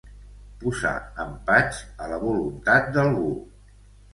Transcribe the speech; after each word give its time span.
Posar 0.61 0.93
empatx 1.25 1.81
a 2.07 2.09
la 2.15 2.19
voluntat 2.25 2.91
d'algú. 2.97 3.29